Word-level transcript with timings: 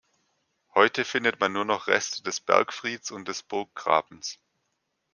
Heute 0.73 1.05
findet 1.05 1.39
man 1.39 1.53
nur 1.53 1.63
noch 1.63 1.85
Reste 1.85 2.23
des 2.23 2.39
Bergfrieds 2.39 3.11
und 3.11 3.27
des 3.27 3.43
Burggrabens. 3.43 4.39